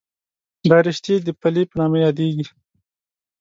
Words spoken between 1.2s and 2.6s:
د پلې په نامه یادېږي.